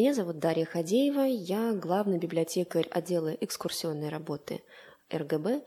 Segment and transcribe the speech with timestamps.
[0.00, 4.62] Меня зовут Дарья Хадеева, я главный библиотекарь отдела экскурсионной работы
[5.12, 5.62] РГБ,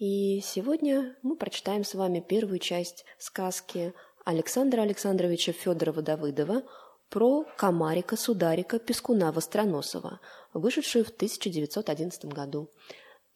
[0.00, 3.94] и сегодня мы прочитаем с вами первую часть сказки
[4.24, 6.64] Александра Александровича Федорова-Давыдова
[7.10, 10.18] про комарика-сударика Пескуна Востроносова,
[10.52, 12.68] вышедшую в 1911 году.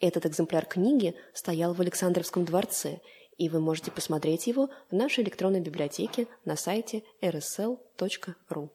[0.01, 2.99] Этот экземпляр книги стоял в Александровском дворце,
[3.39, 8.71] и вы можете посмотреть его в нашей электронной библиотеке на сайте rsl.ru.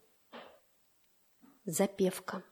[1.67, 2.43] Запевка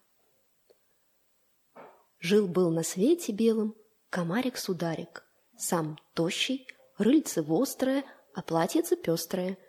[2.19, 3.75] Жил-был на свете белом
[4.09, 5.23] комарик-сударик,
[5.55, 6.65] сам тощий,
[6.97, 9.59] рыльце вострое, а платьице пестрое.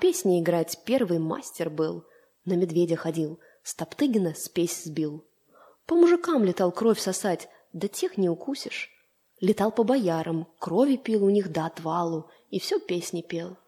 [0.00, 2.06] Песни играть первый мастер был,
[2.44, 5.24] на медведя ходил, с Топтыгина спесь сбил.
[5.86, 8.90] По мужикам летал кровь сосать, да тех не укусишь.
[9.40, 13.58] Летал по боярам, крови пил у них до отвалу, и все песни пел.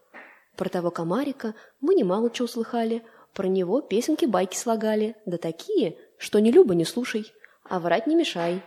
[0.57, 6.51] Про того комарика мы немало чего слыхали, про него песенки-байки слагали, да такие, что ни
[6.51, 8.61] люба не слушай, а врать не мешай.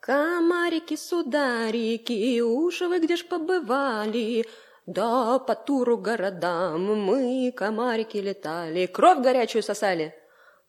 [0.00, 4.44] Комарики-сударики, уж вы где ж побывали?
[4.86, 10.12] Да, по туру городам мы, комарики, летали, кровь горячую сосали.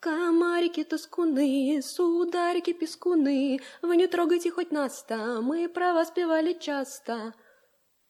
[0.01, 7.33] Комарики-тоскуны, сударики-пескуны, вы не трогайте хоть нас-то, мы про вас певали часто.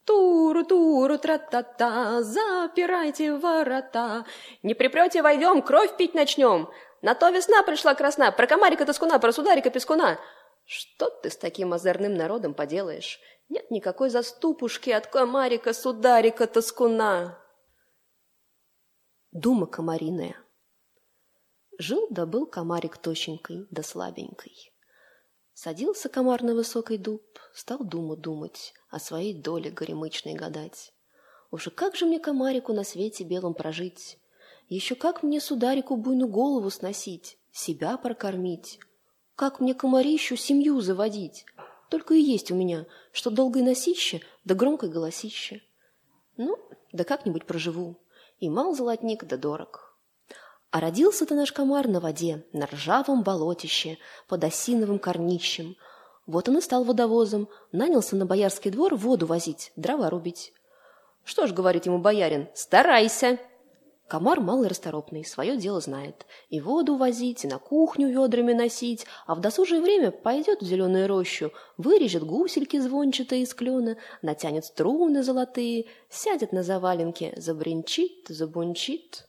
[0.05, 4.25] Туру, туру, тра-та-та, запирайте ворота.
[4.61, 6.69] Не припрете, войдем, кровь пить начнем.
[7.01, 10.19] На то весна пришла красна, про комарика-тоскуна, про сударика-пескуна.
[10.65, 13.19] Что ты с таким озорным народом поделаешь?
[13.49, 17.39] Нет никакой заступушки от комарика, сударика, тоскуна.
[19.31, 20.35] Дума комариная.
[21.77, 24.72] Жил да был комарик тощенькой да слабенькой.
[25.53, 27.21] Садился комар на высокий дуб,
[27.53, 30.93] стал думу думать, о своей доле горемычной гадать.
[31.51, 34.17] Уже как же мне комарику на свете белом прожить?
[34.67, 38.79] Еще как мне сударику буйную голову сносить, себя прокормить?
[39.35, 41.45] Как мне комарищу семью заводить?
[41.89, 45.61] Только и есть у меня, что долгое носище да громкое голосище.
[46.37, 46.57] Ну,
[46.91, 47.97] да как-нибудь проживу.
[48.39, 49.92] И мал золотник да дорог.
[50.73, 55.75] А родился-то наш комар на воде, на ржавом болотище, под осиновым корнищем.
[56.25, 60.51] Вот он и стал водовозом, нанялся на боярский двор воду возить, дрова рубить.
[61.23, 63.37] Что ж, говорит ему боярин, старайся,
[64.07, 66.25] Комар малый расторопный, свое дело знает.
[66.49, 71.07] И воду возить, и на кухню ведрами носить, а в досужее время пойдет в зеленую
[71.07, 79.27] рощу, вырежет гусельки звончатые из клена, натянет струны золотые, сядет на заваленке, забринчит, забунчит.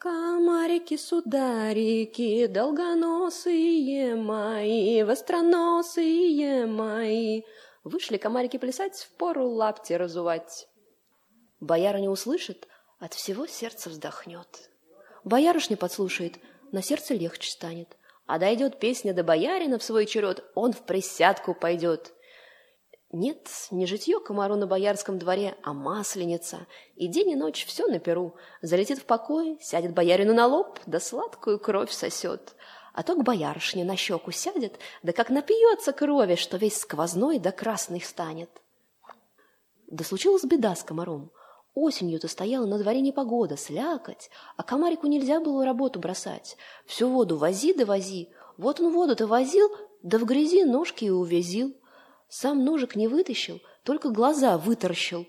[0.00, 7.42] Комарики-сударики, долгоносые мои, востроносые мои.
[7.84, 10.68] Вышли комарики плясать, в пору лапти разувать.
[11.60, 12.66] Бояра не услышит,
[12.98, 14.70] от всего сердце вздохнет.
[15.24, 16.38] Боярышня подслушает,
[16.72, 17.98] на сердце легче станет.
[18.24, 22.14] А дойдет песня до боярина в свой черед, он в присядку пойдет.
[23.12, 26.68] Нет, не житье комару на боярском дворе, а масленица.
[26.94, 28.36] И день и ночь все на перу.
[28.62, 32.54] Залетит в покой, сядет боярину на лоб, да сладкую кровь сосет.
[32.94, 37.50] А то к боярышне на щеку сядет, да как напьется крови, что весь сквозной да
[37.50, 38.50] красный станет.
[39.88, 41.32] Да случилась беда с комаром.
[41.74, 46.56] Осенью-то стояла на дворе непогода, слякоть, а комарику нельзя было работу бросать.
[46.86, 48.28] Всю воду вози да вози.
[48.56, 49.68] Вот он воду-то возил,
[50.02, 51.74] да в грязи ножки и увязил.
[52.30, 55.26] Сам ножик не вытащил, только глаза вытаращил.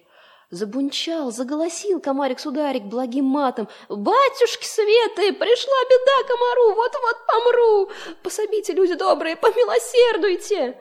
[0.52, 3.68] Забунчал, заголосил комарик-сударик благим матом.
[3.90, 7.90] «Батюшки Светы, пришла беда комару, вот-вот помру!
[8.22, 10.78] Пособите, люди добрые, помилосердуйте!»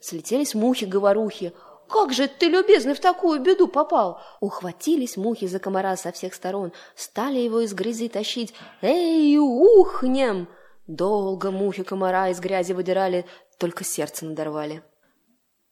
[0.00, 1.52] Слетелись мухи-говорухи,
[1.88, 4.20] как же ты, любезный, в такую беду попал?
[4.40, 8.54] Ухватились мухи за комара со всех сторон, стали его из грязи тащить.
[8.82, 10.48] Эй, ухнем!
[10.86, 13.26] Долго мухи комара из грязи выдирали,
[13.58, 14.82] только сердце надорвали.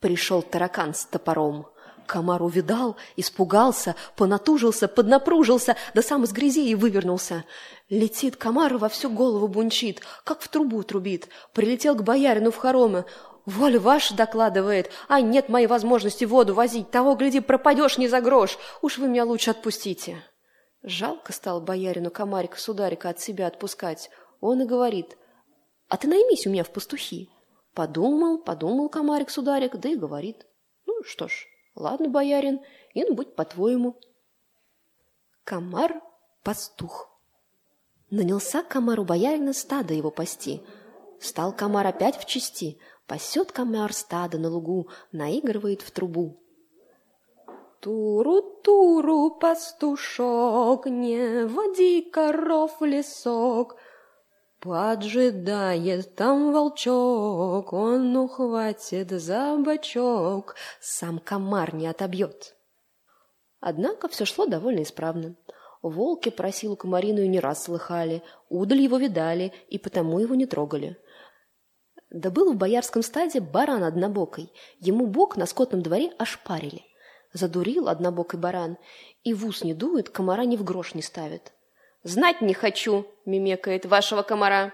[0.02, 1.69] Пришел таракан с топором.
[2.08, 7.44] Комар увидал, испугался, понатужился, поднапружился, да сам из грязи и вывернулся.
[7.88, 11.28] Летит комар во всю голову бунчит, как в трубу трубит.
[11.54, 13.04] Прилетел к боярину в хоромы.
[13.46, 18.58] Воля ваша докладывает, а нет моей возможности воду возить, того, гляди, пропадешь не за грош,
[18.82, 20.22] уж вы меня лучше отпустите.
[20.82, 24.10] Жалко стал боярину комарика сударика от себя отпускать.
[24.40, 25.16] Он и говорит,
[25.88, 27.31] а ты наймись у меня в пастухи.
[27.74, 30.46] Подумал, подумал комарик сударик, да и говорит,
[30.86, 32.60] ну что ж, ладно, боярин,
[32.94, 33.96] и ну будь по-твоему.
[35.44, 37.08] Комар-пастух.
[38.10, 40.62] Нанялся комару боярина стадо его пасти.
[41.20, 42.78] Стал комар опять в чести—
[43.12, 46.40] Пасет комар стадо на лугу, наигрывает в трубу.
[47.80, 53.76] Туру-туру, пастушок, не води коров в лесок.
[54.62, 62.55] Поджидает там волчок, он ухватит за бочок, сам комар не отобьет.
[63.59, 65.35] Однако все шло довольно исправно.
[65.82, 70.97] Волки просил комарину и не раз слыхали, удаль его видали и потому его не трогали.
[72.11, 76.85] Да был в боярском стаде баран однобокой, ему бок на скотном дворе ошпарили.
[77.32, 78.79] Задурил однобокий баран,
[79.25, 81.53] и в ус не дует, комара ни в грош не ставит.
[82.04, 84.72] «Знать не хочу!»— мимекает вашего комара.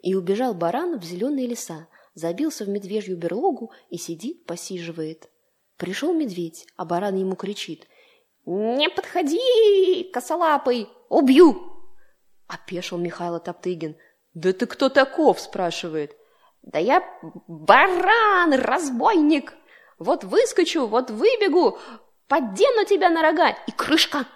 [0.00, 5.28] И убежал баран в зеленые леса, забился в медвежью берлогу и сидит, посиживает.
[5.76, 7.86] Пришел медведь, а баран ему кричит.
[8.46, 11.68] «Не подходи, косолапый, убью!»
[12.46, 13.96] Опешил Михаил Топтыгин.
[14.32, 16.16] «Да ты кто таков?»– спрашивает.
[16.62, 17.02] «Да я
[17.46, 19.52] баран, разбойник!
[19.98, 21.78] Вот выскочу, вот выбегу,
[22.26, 24.26] подену тебя на рога и крышка!»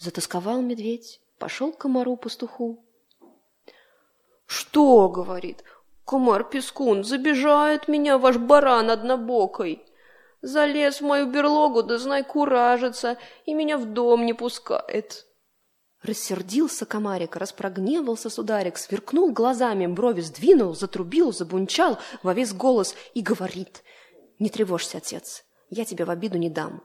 [0.00, 2.82] Затасковал медведь, пошел к комару-пастуху.
[4.46, 5.62] «Что?»— говорит.
[6.06, 9.84] «Комар-пескун, забежает меня ваш баран однобокой.
[10.40, 15.26] Залез в мою берлогу, да знай, куражится, и меня в дом не пускает».
[16.02, 23.84] Рассердился комарик, распрогневался сударик, сверкнул глазами, брови сдвинул, затрубил, забунчал во весь голос и говорит.
[24.38, 26.82] «Не тревожься, отец, я тебя в обиду не дам,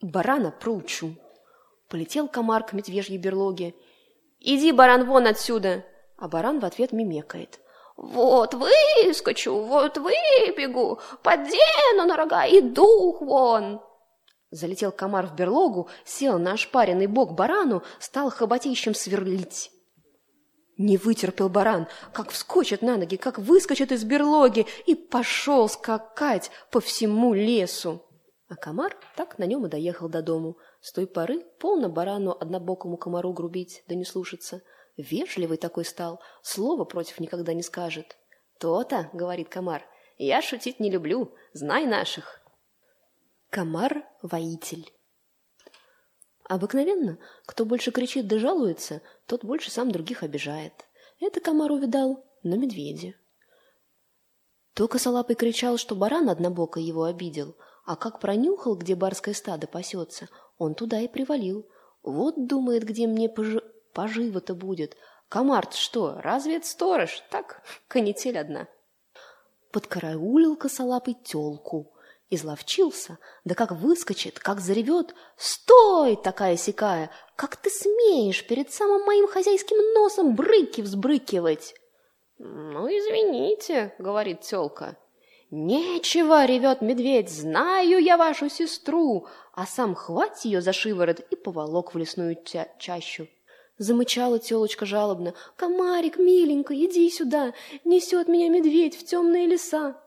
[0.00, 1.16] барана проучу».
[1.92, 3.74] Полетел комар к медвежьей берлоге.
[4.40, 5.84] «Иди, баран, вон отсюда!»
[6.16, 7.60] А баран в ответ мимекает.
[7.98, 13.82] «Вот выскочу, вот выбегу, подену на рога и дух вон!»
[14.50, 19.70] Залетел комар в берлогу, сел на ошпаренный бок барану, стал хоботищем сверлить.
[20.78, 26.80] Не вытерпел баран, как вскочит на ноги, как выскочит из берлоги и пошел скакать по
[26.80, 28.00] всему лесу.
[28.48, 30.56] А комар так на нем и доехал до дому.
[30.82, 34.62] С той поры полно барану однобокому комару грубить, да не слушаться.
[34.96, 38.18] Вежливый такой стал, слова против никогда не скажет.
[38.58, 39.84] «То-то»,— говорит комар,—
[40.18, 42.40] «я шутить не люблю, знай наших».
[43.50, 44.92] Комар-воитель
[46.48, 50.72] Обыкновенно, кто больше кричит да жалуется, тот больше сам других обижает.
[51.20, 53.14] Это комар увидал на медведе.
[54.74, 60.28] То косолапый кричал, что баран однобоко его обидел— а как пронюхал, где барское стадо пасется,
[60.58, 61.68] он туда и привалил.
[62.02, 63.62] Вот думает, где мне пожи...
[63.92, 64.96] поживо-то будет.
[65.28, 67.22] комар что, разве это сторож?
[67.30, 68.68] Так, канитель одна.
[69.72, 71.92] Подкараулил косолапый тёлку.
[72.30, 75.14] Изловчился, да как выскочит, как заревет.
[75.36, 77.10] «Стой, такая-сякая!
[77.36, 81.74] Как ты смеешь перед самым моим хозяйским носом брыки взбрыкивать?»
[82.38, 84.96] «Ну, извините»,— говорит тёлка.
[85.54, 87.28] «Нечего!»— ревет медведь.
[87.28, 92.68] «Знаю я вашу сестру!» А сам хвать ее за шиворот и поволок в лесную ча
[92.78, 93.28] чащу.
[93.76, 95.34] Замычала телочка жалобно.
[95.56, 97.52] «Комарик, миленький, иди сюда!
[97.84, 100.00] Несет меня медведь в темные леса!»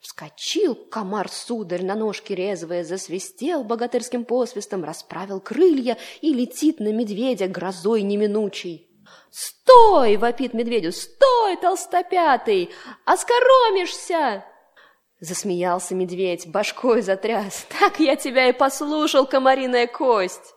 [0.00, 8.02] Вскочил комар-сударь на ножки резвые, засвистел богатырским посвистом, расправил крылья и летит на медведя грозой
[8.02, 8.90] неминучей.
[9.30, 10.90] «Стой!»— вопит медведю.
[10.90, 12.70] «Стой, толстопятый!
[13.04, 14.44] Оскоромишься!»
[15.22, 17.64] Засмеялся медведь, башкой затряс.
[17.80, 20.52] Так я тебя и послушал, комариная кость.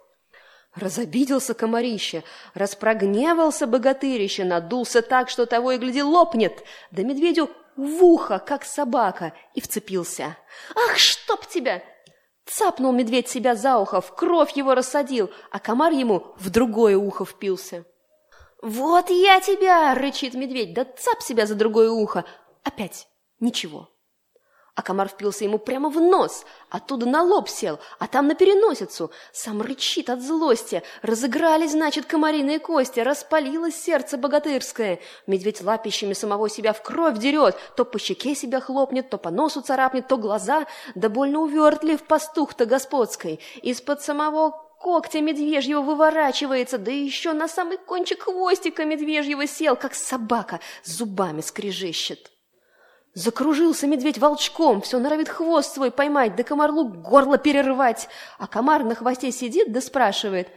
[0.73, 2.23] Разобиделся комарище,
[2.55, 9.33] распрогневался богатырище, надулся так, что того и гляди лопнет, да медведю в ухо, как собака,
[9.53, 10.35] и вцепился.
[10.75, 11.83] «Ах, чтоб тебя!»
[12.47, 17.23] Цапнул медведь себя за ухо, в кровь его рассадил, а комар ему в другое ухо
[17.23, 17.85] впился.
[18.63, 22.25] «Вот я тебя!»— рычит медведь, да цап себя за другое ухо.
[22.63, 23.07] Опять
[23.39, 23.94] ничего
[24.75, 29.09] а комар впился ему прямо в нос, оттуда на лоб сел, а там на переносицу.
[29.31, 30.83] Сам рычит от злости.
[31.01, 34.99] Разыгрались, значит, комариные кости, распалилось сердце богатырское.
[35.27, 39.61] Медведь лапищами самого себя в кровь дерет, то по щеке себя хлопнет, то по носу
[39.61, 43.39] царапнет, то глаза, да больно увертлив пастух-то господской.
[43.61, 50.59] Из-под самого когтя медвежьего выворачивается, да еще на самый кончик хвостика медвежьего сел, как собака,
[50.83, 52.34] зубами скрежещет.
[53.15, 58.09] Закружился медведь волчком, все норовит хвост свой поймать, да комарлу горло перервать.
[58.37, 60.49] А комар на хвосте сидит да спрашивает.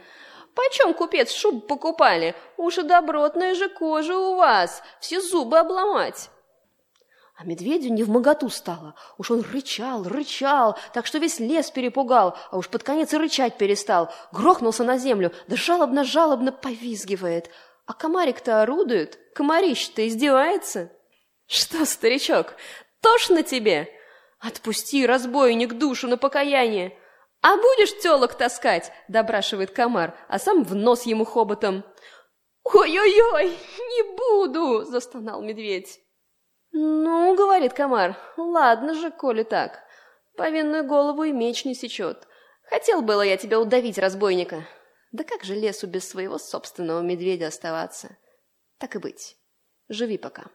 [0.55, 2.35] «Почем, купец, шуб покупали?
[2.57, 6.29] Уж и добротная же кожа у вас, все зубы обломать».
[7.37, 8.95] А медведю не в моготу стало.
[9.17, 13.57] Уж он рычал, рычал, так что весь лес перепугал, а уж под конец и рычать
[13.57, 14.11] перестал.
[14.33, 17.49] Грохнулся на землю, да жалобно-жалобно повизгивает.
[17.85, 20.91] А комарик-то орудует, комарище-то издевается.
[21.49, 22.53] «Что, старичок,
[23.01, 23.89] тошно тебе?
[24.39, 26.95] Отпусти, разбойник, душу на покаяние!»
[27.41, 31.83] «А будешь телок таскать?»– допрашивает комар, а сам в нос ему хоботом.
[32.63, 35.99] «Ой-ой-ой, не буду!»– застонал медведь.
[36.71, 39.79] «Ну,— говорит комар,— ладно же, коли так.
[40.37, 42.27] Повинную голову и меч не сечет.
[42.65, 44.67] Хотел было я тебя удавить, разбойника.
[45.11, 48.17] Да как же лесу без своего собственного медведя оставаться?
[48.77, 49.35] Так и быть.
[49.87, 50.51] Живи пока.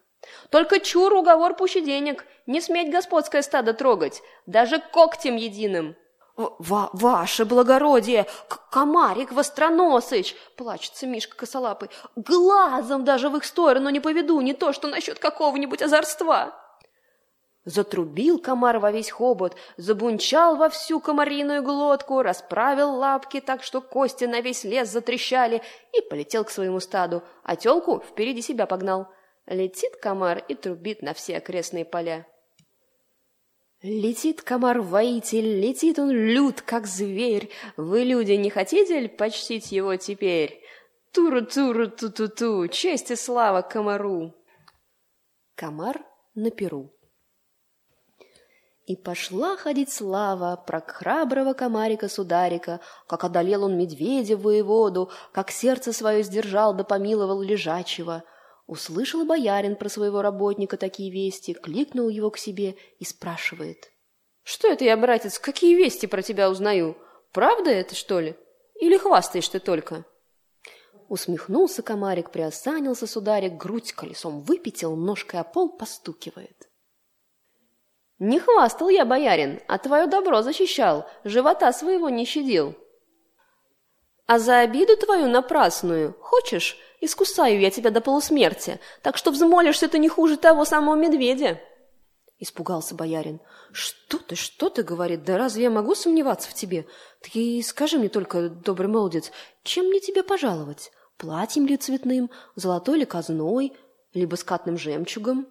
[0.51, 2.25] Только чур уговор пуще денег.
[2.47, 5.97] Не сметь господское стадо трогать, даже когтем единым.
[6.37, 8.27] «Ва «Ваше благородие!
[8.71, 11.91] Комарик Востроносыч!»— плачется Мишка косолапый.
[12.17, 16.53] «Глазом даже в их сторону не поведу, не то что насчет какого-нибудь озорства!»
[17.65, 24.25] Затрубил комар во весь хобот, забунчал во всю комариную глотку, расправил лапки так, что кости
[24.25, 25.63] на весь лес затрещали,
[25.93, 29.09] и полетел к своему стаду, а телку впереди себя погнал.
[29.47, 32.27] Летит комар и трубит на все окрестные поля.
[33.83, 37.51] Летит комар-воитель, летит он лют, как зверь.
[37.77, 40.63] Вы, люди, не хотите ли почтить его теперь?
[41.13, 44.35] Туру-туру-ту-ту-ту, честь и слава комару!
[45.55, 46.03] Комар
[46.35, 46.91] на перу.
[48.87, 56.23] И пошла ходить слава про храброго комарика-сударика, как одолел он медведя воеводу, как сердце свое
[56.23, 58.25] сдержал да помиловал лежачего—
[58.67, 63.91] Услышал боярин про своего работника такие вести, кликнул его к себе и спрашивает.
[64.43, 66.97] «Что это я, братец, какие вести про тебя узнаю?
[67.33, 68.37] Правда это, что ли?
[68.81, 70.05] Или хвастаешь ты только?»
[71.09, 76.71] Усмехнулся комарик, приосанился сударик, грудь колесом выпятил, ножкой о пол постукивает.
[78.19, 82.75] «Не хвастал я, боярин, а твое добро защищал, живота своего не щадил».
[84.27, 89.99] «А за обиду твою напрасную, хочешь, Искусаю я тебя до полусмерти, так что взмолишься ты
[89.99, 91.61] не хуже того самого медведя.
[92.39, 93.41] Испугался боярин.
[93.73, 95.23] «Что ты, что ты?»— говорит.
[95.25, 96.87] «Да разве я могу сомневаться в тебе?
[97.21, 99.33] Ты скажи мне только, добрый молодец,
[99.65, 100.93] чем мне тебе пожаловать?
[101.19, 103.75] Платьем ли цветным, золотой ли казной,
[104.15, 105.47] либо скатным жемчугом?»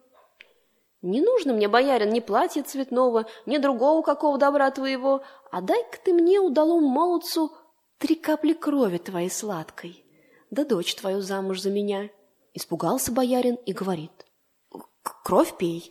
[1.04, 6.14] «Не нужно мне, боярин, ни платья цветного, ни другого какого добра твоего, а дай-ка ты
[6.14, 7.52] мне, удалому молодцу,
[7.98, 10.04] три капли крови твоей сладкой»
[10.54, 12.10] да дочь твою замуж за меня.
[12.54, 14.12] Испугался боярин и говорит.
[15.24, 15.90] Кровь пей,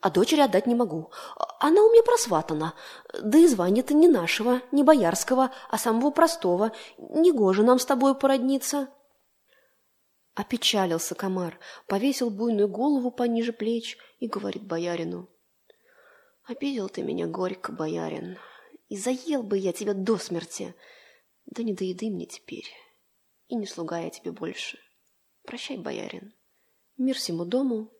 [0.00, 1.10] а дочери отдать не могу.
[1.58, 2.74] Она у меня просватана,
[3.22, 6.72] да и звание-то не нашего, не боярского, а самого простого.
[6.98, 8.88] Негоже нам с тобой породниться.
[10.34, 15.28] Опечалился комар, повесил буйную голову пониже плеч и говорит боярину.
[16.44, 18.36] Обидел ты меня горько, боярин,
[18.88, 20.74] и заел бы я тебя до смерти,
[21.52, 22.68] да не до еды мне теперь
[23.52, 24.78] и не слуга я тебе больше.
[25.44, 26.32] Прощай, боярин.
[26.96, 27.90] Мир всему дому,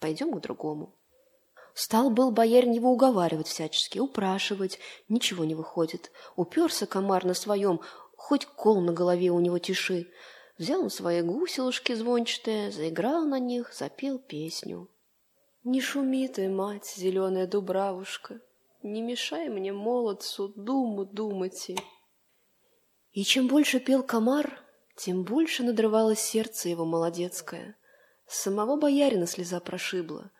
[0.00, 0.98] пойдем к другому.
[1.74, 4.78] Стал был боярин его уговаривать всячески, упрашивать,
[5.10, 6.10] ничего не выходит.
[6.34, 7.80] Уперся комар на своем,
[8.16, 10.10] хоть кол на голове у него тиши.
[10.56, 14.88] Взял он свои гуселушки звончатые, заиграл на них, запел песню.
[15.62, 18.40] «Не шуми ты, мать, зеленая дубравушка,
[18.82, 21.70] не мешай мне, молодцу, думу думать».
[23.12, 24.58] И чем больше пел комар,
[24.96, 27.76] тем больше надрывалось сердце его молодецкое.
[28.26, 30.30] Самого боярина слеза прошибла,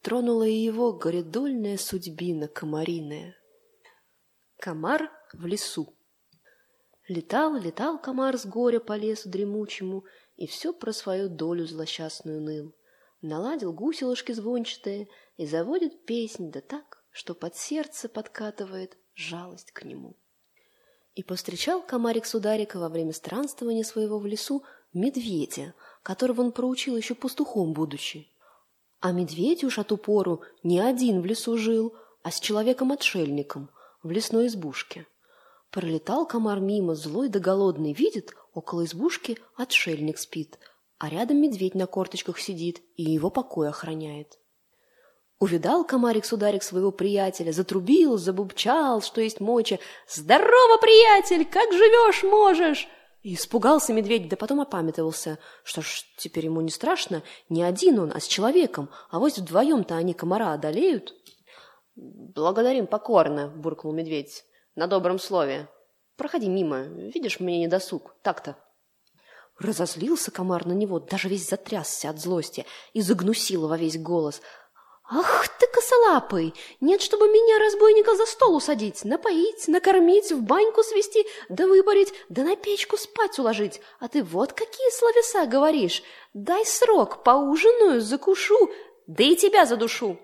[0.00, 3.36] тронула и его горидольная судьбина комариная.
[4.58, 5.92] Комар в лесу.
[7.08, 10.04] Летал, летал комар с горя по лесу дремучему
[10.36, 12.76] и все про свою долю злосчастную ныл.
[13.22, 20.19] Наладил гуселушки звончатые и заводит песнь, да так, что под сердце подкатывает жалость к нему.
[21.14, 24.62] И повстречал комарик Сударика во время странствования своего в лесу
[24.92, 28.28] медведя, которого он проучил еще пастухом будучи.
[29.00, 33.70] А медведь уж от упору не один в лесу жил, а с человеком-отшельником
[34.02, 35.06] в лесной избушке.
[35.70, 40.58] Пролетал комар мимо, злой да голодный, видит, около избушки отшельник спит,
[40.98, 44.39] а рядом медведь на корточках сидит и его покой охраняет.
[45.40, 49.78] Увидал комарик-сударик своего приятеля, затрубил, забубчал, что есть моча.
[50.06, 51.46] «Здорово, приятель!
[51.46, 52.88] Как живешь, можешь?»
[53.22, 55.38] И испугался медведь, да потом опамятовался.
[55.64, 58.90] Что ж, теперь ему не страшно, не один он, а с человеком.
[59.10, 61.14] А вот вдвоем-то они комара одолеют.
[61.96, 64.44] «Благодарим покорно»,— буркнул медведь,—
[64.74, 65.70] «на добром слове.
[66.16, 68.56] Проходи мимо, видишь, мне не досуг, так-то».
[69.58, 74.42] Разозлился комар на него, даже весь затрясся от злости и загнусил во весь голос—
[75.12, 76.54] «Ах ты, косолапый!
[76.80, 82.44] Нет, чтобы меня, разбойника, за стол усадить, напоить, накормить, в баньку свести, да выпарить, да
[82.44, 83.80] на печку спать уложить.
[83.98, 86.04] А ты вот какие словеса говоришь!
[86.32, 88.70] Дай срок, поужинаю, закушу,
[89.08, 90.16] да и тебя задушу!»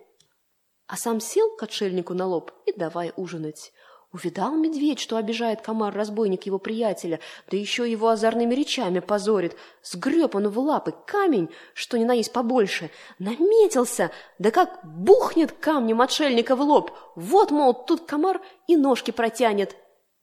[0.87, 3.73] А сам сел к отшельнику на лоб и давай ужинать.
[4.17, 7.21] Увидал медведь, что обижает комар-разбойник его приятеля,
[7.51, 9.55] да еще его озорными речами позорит.
[9.83, 12.91] Сгреб он в лапы камень, что ни на есть побольше.
[13.19, 16.93] Наметился, да как бухнет камнем отшельника в лоб.
[17.15, 19.77] Вот, мол, тут комар и ножки протянет.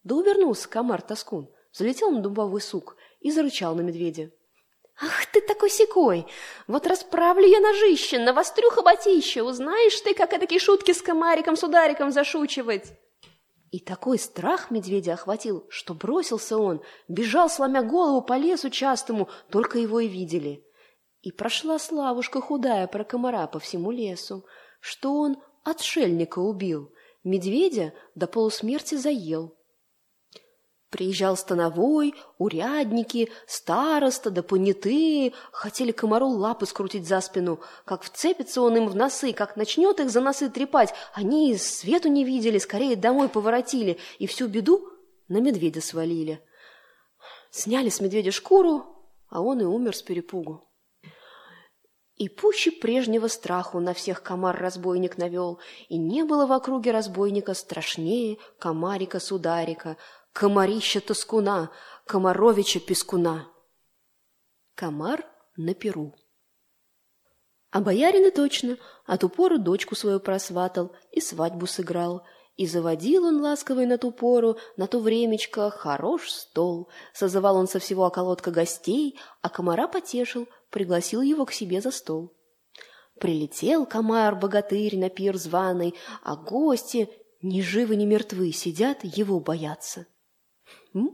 [0.04, 4.32] Да увернулся комар-тоскун, залетел на дубовый сук и зарычал на медведя.
[5.00, 6.26] «Ах ты такой секой!
[6.66, 12.92] Вот расправлю я ножище, навострю хоботище, узнаешь ты, как такие шутки с комариком-судариком зашучивать!»
[13.74, 19.80] И такой страх медведя охватил, что бросился он, бежал, сломя голову по лесу частому, только
[19.80, 20.64] его и видели.
[21.24, 24.46] И прошла славушка худая про комара по всему лесу,
[24.80, 29.58] что он отшельника убил, медведя до полусмерти заел.
[30.94, 37.60] Приезжал становой, урядники, староста да понятые, хотели комару лапы скрутить за спину.
[37.84, 42.24] Как вцепится он им в носы, как начнет их за носы трепать, они свету не
[42.24, 44.88] видели, скорее домой поворотили, и всю беду
[45.30, 46.46] на медведя свалили.
[47.50, 48.86] Сняли с медведя шкуру,
[49.30, 50.70] а он и умер с перепугу.
[52.18, 55.60] И пуще прежнего страху на всех комар-разбойник навел,
[55.90, 59.98] и не было в округе разбойника страшнее комарика-сударика,
[60.34, 61.70] комарища-тоскуна,
[62.08, 63.48] комаровича-пескуна.
[64.76, 65.26] Комар
[65.56, 66.16] на перу.
[67.70, 72.24] А боярин и точно от упора дочку свою просватал и свадьбу сыграл,
[72.56, 76.90] и заводил он ласковый на ту пору, на то времечко, хорош стол.
[77.14, 82.36] Созывал он со всего околотка гостей, а комара потешил, пригласил его к себе за стол.
[83.20, 87.10] Прилетел комар-богатырь на пир званый, а гости,
[87.42, 90.08] ни живы, ни мертвы, сидят, его боятся.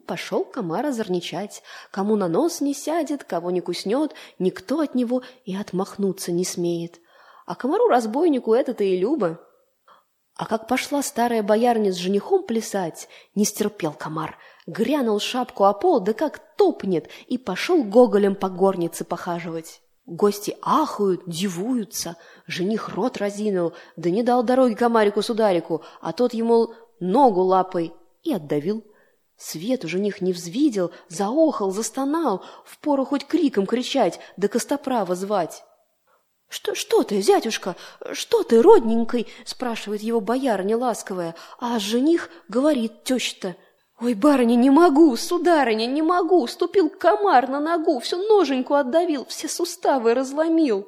[0.05, 1.63] Пошел комар озорничать.
[1.91, 6.99] Кому на нос не сядет, кого не куснет, никто от него и отмахнуться не смеет.
[7.45, 9.39] А комару-разбойнику это-то и любо.
[10.35, 15.99] А как пошла старая боярня с женихом плясать, не стерпел комар, грянул шапку о пол,
[15.99, 19.81] да как топнет, и пошел гоголем по горнице похаживать.
[20.05, 22.15] Гости ахают, дивуются,
[22.47, 28.83] жених рот разинул, да не дал дороги комарику-сударику, а тот ему ногу лапой и отдавил.
[29.39, 35.63] Свет уже них не взвидел, заохал, застонал, впору хоть криком кричать, да костоправа звать.
[36.49, 37.75] «Что, что ты, зятюшка,
[38.11, 43.55] что ты, родненькой?»– спрашивает его боярня ласковая, а жених говорит теща-то.
[44.01, 49.47] «Ой, барыня, не могу, сударыня, не могу, ступил комар на ногу, всю ноженьку отдавил, все
[49.47, 50.85] суставы разломил».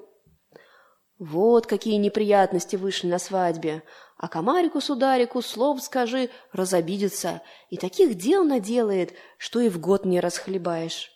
[1.19, 3.83] Вот какие неприятности вышли на свадьбе.
[4.21, 11.11] А комарику-сударику слов скажи, разобидится, и таких дел наделает, что и в год не расхлебаешь.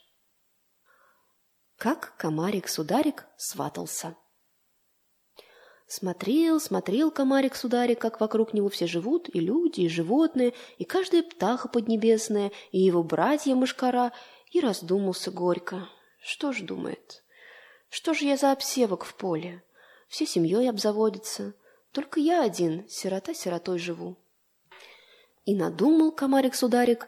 [1.78, 4.16] Как комарик-сударик сватался.
[5.86, 11.68] Смотрел, смотрел комарик-сударик, как вокруг него все живут, и люди, и животные, и каждая птаха
[11.68, 14.14] поднебесная, и его братья-мышкара,
[14.50, 15.90] и раздумался горько.
[16.24, 17.24] Что ж думает?
[17.90, 19.64] Что ж я за обсевок в поле?
[20.08, 21.54] Все семьей обзаводятся,
[21.96, 24.18] только я один, сирота сиротой живу.
[25.46, 27.08] И надумал комарик-сударик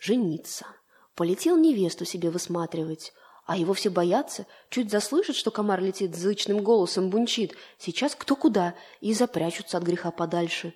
[0.00, 0.66] жениться.
[1.14, 3.12] Полетел невесту себе высматривать,
[3.46, 7.54] а его все боятся, чуть заслышат, что комар летит зычным голосом, бунчит.
[7.78, 10.74] Сейчас кто куда, и запрячутся от греха подальше.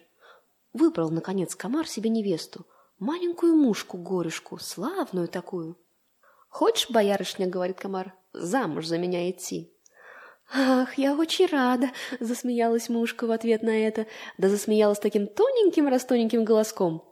[0.73, 2.65] Выбрал, наконец, комар себе невесту,
[3.01, 5.77] маленькую мушку-горюшку, славную такую.
[6.49, 9.75] «Хочешь, боярышня,— говорит комар,— замуж за меня идти?»
[10.53, 14.07] «Ах, я очень рада!»— засмеялась мушка в ответ на это,
[14.39, 17.05] да засмеялась таким тоненьким-растоненьким голоском.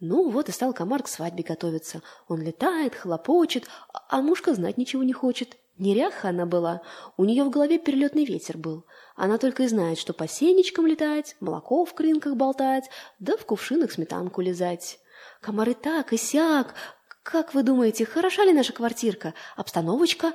[0.00, 2.02] Ну, вот и стал комар к свадьбе готовиться.
[2.28, 3.66] Он летает, хлопочет,
[4.08, 5.56] а мушка знать ничего не хочет.
[5.76, 6.82] Неряха она была,
[7.16, 8.84] у нее в голове перелетный ветер был.
[9.16, 12.88] Она только и знает, что по сенечкам летать, молоко в крынках болтать,
[13.18, 14.98] да в кувшинах сметанку лизать.
[15.40, 16.74] Комары так и сяк.
[17.22, 19.34] Как вы думаете, хороша ли наша квартирка?
[19.56, 20.32] Обстановочка?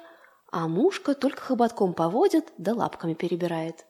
[0.54, 3.86] А мушка только хоботком поводит да лапками перебирает.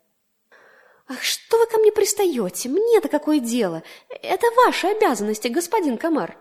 [1.09, 2.69] «Ах, что вы ко мне пристаете?
[2.69, 3.83] Мне-то какое дело?
[4.07, 6.37] Это ваши обязанности, господин комар!»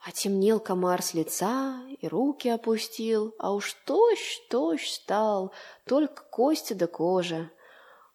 [0.00, 5.52] Отемнел комар с лица и руки опустил, а уж тощ-тощ стал,
[5.84, 7.50] только кости да кожа.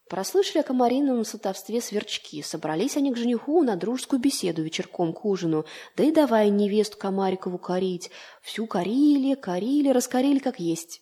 [0.08, 2.42] Прослышали о комарином сотовстве сверчки.
[2.42, 5.64] Собрались они к жениху на дружескую беседу вечерком к ужину.
[5.96, 8.10] Да и давай невесту Комарикову корить.
[8.42, 11.00] Всю корили, корили, раскорили как есть.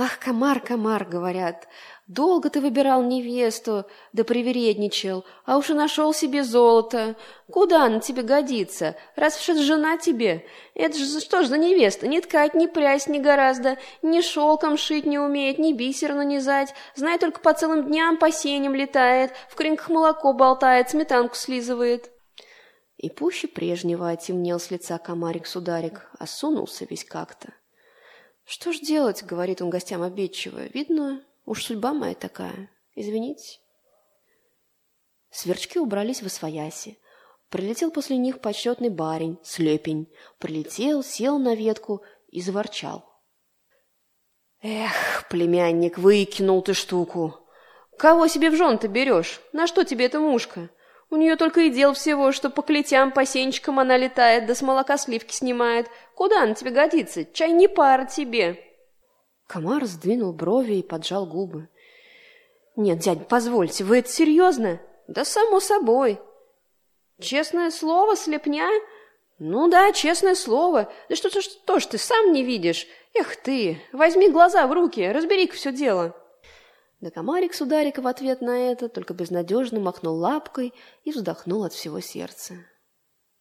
[0.00, 1.66] «Ах, комар, комар!»— говорят.
[2.08, 7.16] «Долго ты выбирал невесту, да привередничал, а уж и нашел себе золото.
[7.50, 10.46] Куда она тебе годится, раз уж это жена тебе?
[10.74, 12.08] Это же что ж за невеста?
[12.08, 17.20] Ни ткать, ни прясть ни гораздо, ни шелком шить не умеет, ни бисер нанизать, знает
[17.20, 22.10] только по целым дням по сеням летает, в кринках молоко болтает, сметанку слизывает».
[22.96, 27.52] И пуще прежнего отемнел с лица комарик-сударик, осунулся весь как-то.
[28.44, 30.66] «Что ж делать?»— говорит он гостям обидчиво.
[30.72, 32.70] «Видно, уж судьба моя такая.
[32.94, 33.58] Извините».
[35.30, 36.98] Сверчки убрались в освояси.
[37.50, 40.12] Прилетел после них почетный барень, слепень.
[40.38, 43.04] Прилетел, сел на ветку и заворчал.
[44.60, 47.36] «Эх, племянник, выкинул ты штуку!
[47.96, 49.40] Кого себе в жен-то берешь?
[49.52, 50.70] На что тебе эта мушка?
[51.10, 54.62] У нее только и дел всего, что по клетям, по сенечкам она летает, да с
[54.62, 55.88] молока сливки снимает.
[56.14, 57.24] Куда она тебе годится?
[57.24, 58.67] Чай не пара тебе!»
[59.48, 61.68] Комар сдвинул брови и поджал губы.
[62.76, 66.20] «Нет, дядь, позвольте, вы это серьезно?» «Да само собой».
[67.18, 68.68] «Честное слово, слепня?»
[69.38, 70.92] «Ну да, честное слово.
[71.08, 72.86] Да что, что, что ж ты сам не видишь?
[73.14, 76.14] Эх ты, возьми глаза в руки, разбери-ка все дело».
[77.00, 82.00] Да комарик Сударика в ответ на это только безнадежно махнул лапкой и вздохнул от всего
[82.00, 82.54] сердца.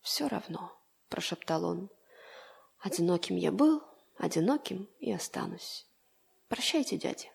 [0.01, 0.71] «Все равно»,—
[1.09, 1.89] прошептал он,—
[2.79, 3.83] «одиноким я был,
[4.17, 5.86] одиноким и останусь.
[6.47, 7.27] Прощайте, дядя».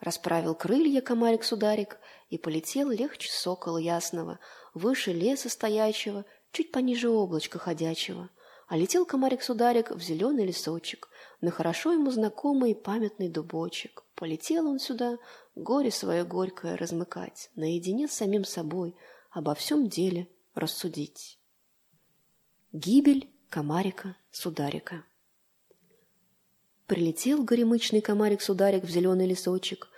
[0.00, 1.98] Расправил крылья комарик-сударик
[2.28, 4.38] и полетел легче сокола ясного,
[4.74, 8.28] выше леса стоячего, чуть пониже облачка ходячего.
[8.66, 11.08] А летел комарик-сударик в зеленый лесочек,
[11.40, 14.04] на хорошо ему знакомый памятный дубочек.
[14.14, 15.18] Полетел он сюда,
[15.54, 18.94] горе свое горькое размыкать, наедине с самим собой,
[19.30, 21.38] обо всем деле рассудить.
[22.72, 25.04] Гибель комарика-сударика
[26.86, 29.88] Прилетел горемычный комарик-сударик в зеленый лесочек,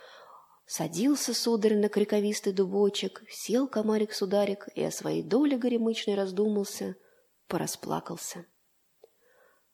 [0.65, 6.95] Садился, сударь, на криковистый дубочек, Сел комарик-сударик и о своей доле горемычной раздумался,
[7.47, 8.45] Порасплакался.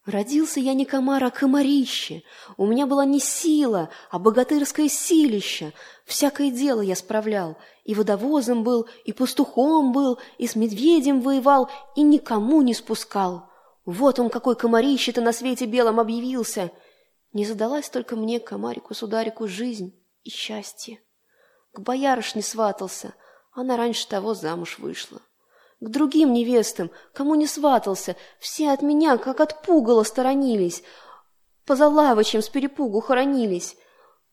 [0.05, 2.23] Родился я не комар, а комарище.
[2.57, 5.71] У меня была не сила, а богатырское силище.
[6.05, 7.57] Всякое дело я справлял.
[7.85, 13.49] И водовозом был, и пастухом был, и с медведем воевал, и никому не спускал.
[13.85, 16.71] Вот он какой комарище-то на свете белом объявился.
[17.33, 21.01] Не задалась только мне, комарику-сударику, жизнь и счастье.
[21.73, 23.15] К боярышне сватался,
[23.51, 25.19] она раньше того замуж вышла.
[25.79, 30.83] К другим невестам, кому не сватался, все от меня, как от пугала, сторонились,
[31.65, 33.77] по залавочам с перепугу хоронились.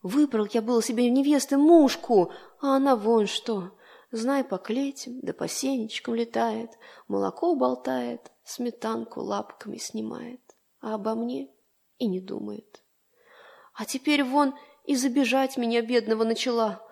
[0.03, 3.73] Выбрал я был себе невесты мушку, а она вон что.
[4.11, 6.71] Знай, по клетям да по сенечкам летает,
[7.09, 10.41] молоко болтает, сметанку лапками снимает,
[10.81, 11.51] а обо мне
[11.99, 12.80] и не думает.
[13.81, 16.87] А теперь вон и забежать меня бедного начала.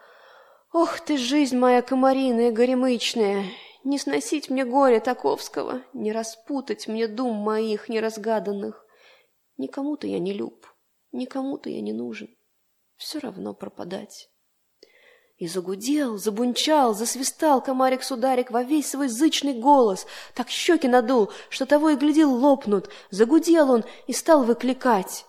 [0.73, 3.45] Ох ты, жизнь моя комариная, горемычная,
[3.85, 8.87] не сносить мне горя таковского, не распутать мне дум моих неразгаданных.
[9.59, 10.67] Никому-то я не люб,
[11.13, 12.35] никому-то я не нужен.
[12.97, 14.31] Все равно пропадать.
[15.37, 21.91] И загудел, забунчал, засвистал комарик-сударик во весь свой зычный голос, так щеки надул, что того
[21.91, 22.89] и глядел лопнут.
[23.11, 25.27] Загудел он и стал выкликать.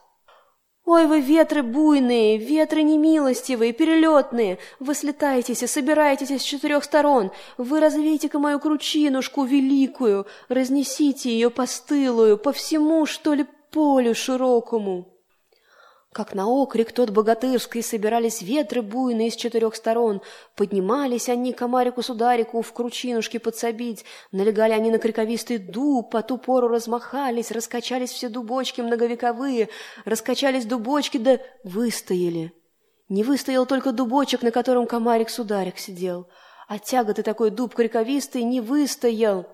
[0.91, 7.79] Ой, вы ветры буйные, ветры немилостивые, перелетные, вы слетаетесь и собираетесь с четырех сторон, вы
[7.79, 15.07] развейте-ка мою кручинушку великую, разнесите ее постылую по всему, что ли, полю широкому.
[16.11, 20.21] Как на окрик тот богатырский собирались ветры буйные с четырех сторон.
[20.55, 24.05] Поднимались они комарику-сударику в кручинушке подсобить.
[24.31, 29.69] Налегали они на криковистый дуб, по ту пору размахались, раскачались все дубочки многовековые,
[30.03, 32.53] раскачались дубочки, да выстояли.
[33.07, 36.27] Не выстоял только дубочек, на котором комарик-сударик сидел.
[36.67, 39.45] А тяготый такой дуб криковистый не выстоял.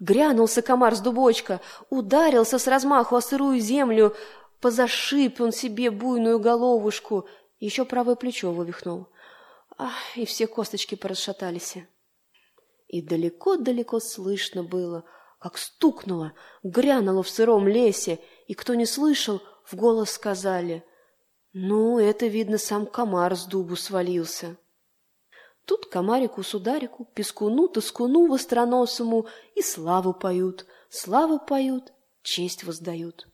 [0.00, 4.16] Грянулся комар с дубочка, ударился с размаху о сырую землю,
[4.60, 7.26] Позашиб он себе буйную головушку,
[7.58, 9.08] еще правое плечо вывихнул.
[9.78, 11.76] Ах, и все косточки порасшатались.
[12.86, 15.04] И далеко-далеко слышно было,
[15.38, 20.84] как стукнуло, грянуло в сыром лесе, и кто не слышал, в голос сказали,
[21.52, 24.58] «Ну, это, видно, сам комар с дубу свалился».
[25.64, 31.92] Тут комарику-сударику, пескуну-тоскуну востроносому и славу поют, славу поют,
[32.22, 33.29] честь воздают.